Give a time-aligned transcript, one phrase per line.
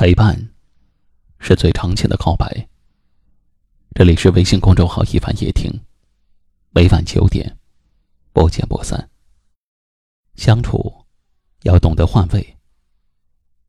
[0.00, 0.34] 陪伴，
[1.40, 2.66] 是最长情的告白。
[3.94, 5.70] 这里是微信公众号“一凡夜听”，
[6.72, 7.58] 每晚九点，
[8.32, 9.10] 不见不散。
[10.36, 11.04] 相处，
[11.64, 12.56] 要懂得换位。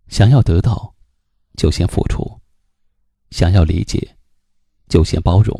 [0.07, 0.95] 想要得到，
[1.57, 2.39] 就先付出；
[3.31, 4.15] 想要理解，
[4.87, 5.53] 就先包容；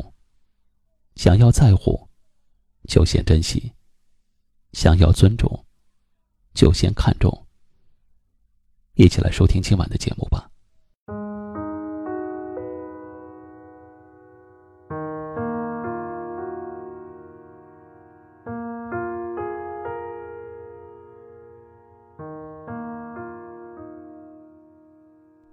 [1.16, 2.08] 想要在乎，
[2.88, 3.60] 就先珍惜；
[4.72, 5.66] 想要尊重，
[6.54, 7.46] 就先看重。
[8.94, 10.48] 一起来收听今晚的节目吧。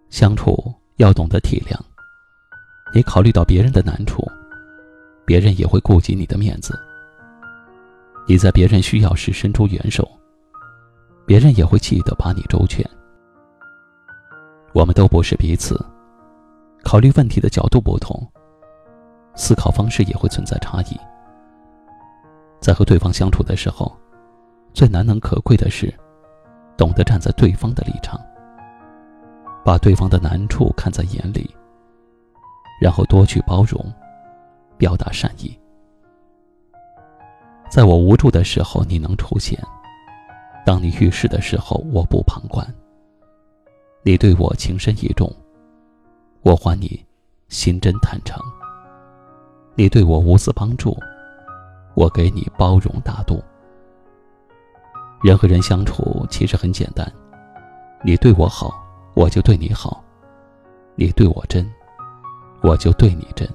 [0.09, 1.77] 相处要懂得体谅，
[2.94, 4.26] 你考虑到别人的难处，
[5.26, 6.77] 别人也会顾及你的面子。
[8.27, 10.08] 你在别人需要时伸出援手，
[11.26, 12.84] 别人也会记得把你周全。
[14.73, 15.80] 我们都不是彼此，
[16.84, 18.28] 考虑问题的角度不同，
[19.36, 20.98] 思考方式也会存在差异。
[22.59, 23.95] 在和对方相处的时候，
[24.73, 25.92] 最难能可贵的是，
[26.78, 28.20] 懂得站在对方的立场。
[29.70, 31.48] 把对方的难处看在眼里，
[32.81, 33.80] 然后多去包容，
[34.80, 35.56] 表达善意。
[37.70, 39.59] 在我无助的时候，你能出现；
[40.66, 42.66] 当你遇事的时候，我不旁观。
[44.02, 45.31] 你对我情深意重，
[46.42, 47.06] 我还你
[47.50, 48.44] 心真坦诚。
[49.76, 50.98] 你对我无私帮助，
[51.94, 53.39] 我给你包容大度。
[55.22, 57.08] 人和人相处其实很简单，
[58.04, 58.89] 你对我好。
[59.20, 60.02] 我就对你好，
[60.95, 61.70] 你对我真，
[62.64, 63.45] 我就对你真。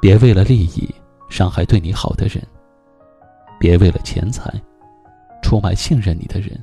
[0.00, 0.88] 别为了利益
[1.28, 2.42] 伤害对你好的人，
[3.60, 4.50] 别为了钱财
[5.42, 6.58] 出卖信任你的人。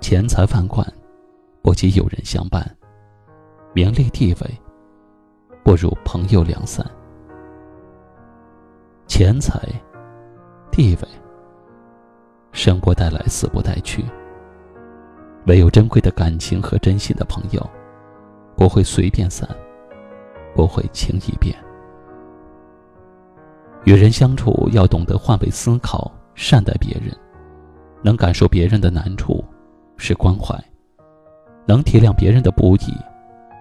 [0.00, 0.84] 钱财万贯，
[1.62, 2.60] 不及有人相伴；
[3.72, 4.60] 名利地位，
[5.62, 6.84] 不如朋友两散。
[9.06, 9.60] 钱财、
[10.72, 11.08] 地位，
[12.50, 14.04] 生不带来，死不带去。
[15.48, 17.70] 唯有珍贵的感情和真心的朋友，
[18.54, 19.48] 不会随便散，
[20.54, 21.56] 不会轻易变。
[23.84, 27.16] 与人相处要懂得换位思考，善待别人，
[28.02, 29.42] 能感受别人的难处
[29.96, 30.54] 是关怀，
[31.66, 32.94] 能体谅别人的不易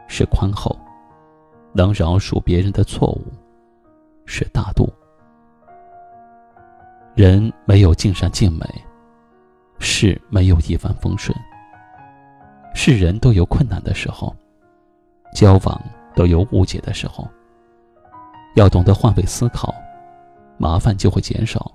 [0.09, 0.77] 是宽厚，
[1.71, 3.23] 能饶恕别人的错误
[4.25, 4.91] 是大度。
[7.15, 8.65] 人没有尽善尽美，
[9.79, 11.33] 事没有一帆风顺。
[12.87, 14.33] 是人都有困难的时候，
[15.33, 15.81] 交往
[16.15, 17.27] 都有误解的时候。
[18.55, 19.75] 要懂得换位思考，
[20.57, 21.69] 麻烦就会减少。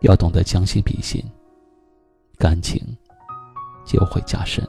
[0.00, 1.24] 要懂得将心比心，
[2.36, 2.82] 感情
[3.84, 4.68] 就会加深。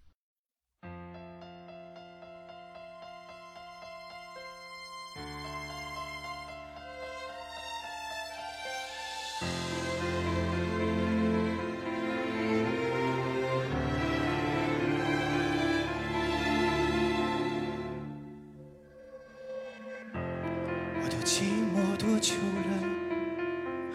[21.41, 22.71] 寂寞多久了，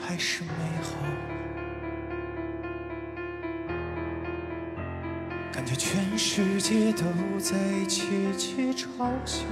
[0.00, 0.48] 还是美
[0.82, 0.96] 好？
[5.52, 7.04] 感觉全世界都
[7.38, 8.86] 在窃窃嘲
[9.24, 9.44] 笑。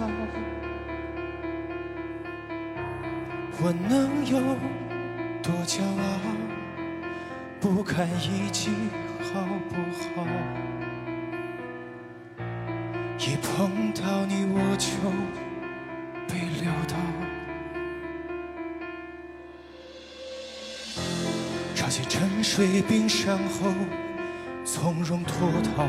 [3.63, 4.41] 我能有
[5.41, 6.21] 多骄傲？
[7.61, 8.73] 不堪一击，
[9.33, 9.77] 好不
[10.17, 10.27] 好？
[13.21, 14.89] 一碰到你，我就
[21.97, 23.73] 在沉睡冰山后，
[24.65, 25.87] 从容脱逃。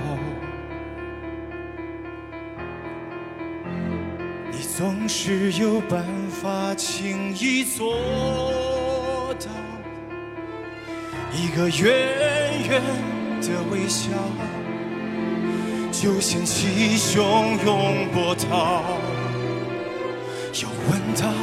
[4.51, 9.49] 你总是有办法轻易做到，
[11.33, 12.81] 一个远远
[13.41, 14.11] 的微笑，
[15.91, 18.83] 就掀起汹涌波涛，
[20.61, 21.33] 又闻到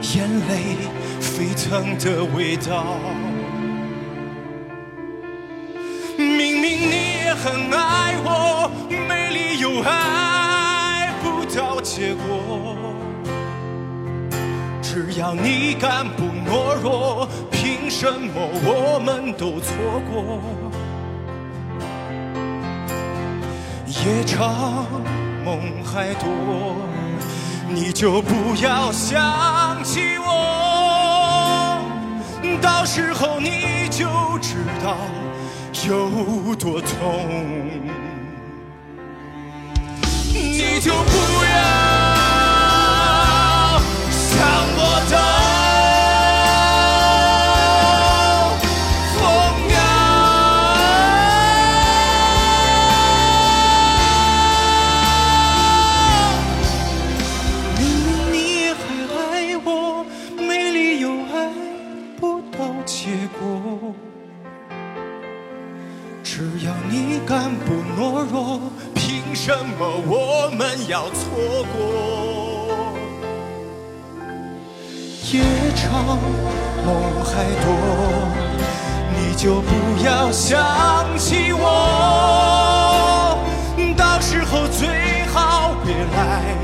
[0.00, 0.78] 眼泪
[1.20, 2.96] 沸腾的味道。
[7.42, 12.76] 很爱我，没理由爱不到结果。
[14.80, 19.74] 只要你敢不懦弱，凭什么我们都错
[20.08, 20.38] 过？
[23.88, 24.86] 夜长
[25.44, 26.28] 梦还多，
[27.68, 31.82] 你就不要想起我，
[32.60, 34.06] 到时候你就
[34.38, 34.96] 知道
[35.88, 37.26] 有多痛
[40.32, 41.50] 你就不要
[44.10, 44.38] 想
[44.76, 44.80] 我。
[45.10, 45.16] 到
[49.12, 49.18] 疯
[49.68, 49.74] 掉
[57.76, 58.78] 明明你也还
[59.16, 59.20] 爱
[59.64, 59.66] 我
[60.38, 61.34] 没理由爱
[62.20, 63.08] 不到结
[63.40, 63.42] 果。
[66.34, 68.58] 只要你敢不懦弱，
[68.94, 71.28] 凭什么我们要错
[71.74, 72.94] 过，
[75.30, 75.42] 夜
[75.76, 76.16] 长
[76.86, 77.68] 梦还多，
[79.14, 79.70] 你就不
[80.02, 80.58] 要想
[81.18, 83.36] 起我，
[83.94, 84.88] 到时候最
[85.34, 86.56] 好别来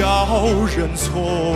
[0.00, 1.54] 要认错。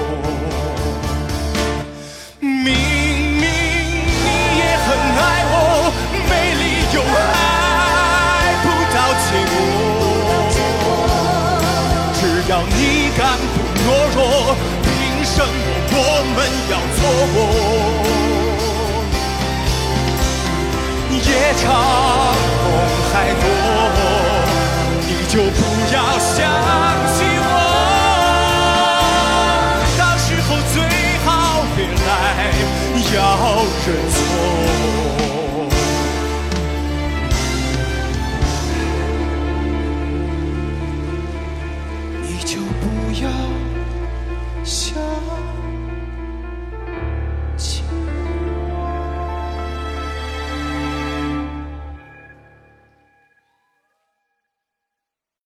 [15.32, 15.48] 什么
[15.92, 15.98] 我
[16.34, 16.38] 们
[16.70, 16.98] 要错
[17.34, 17.38] 过？
[21.22, 21.30] 夜
[21.62, 21.64] 长
[22.64, 22.66] 梦
[23.12, 23.44] 还多，
[25.06, 25.60] 你就不
[25.94, 26.28] 要想
[27.14, 27.48] 起我。
[29.96, 30.74] 到时候最
[31.24, 31.28] 好
[31.76, 32.08] 别来
[33.14, 33.16] 要
[33.86, 34.16] 认错。
[42.22, 42.82] 你就不
[43.22, 43.24] 要
[44.70, 45.59] 想。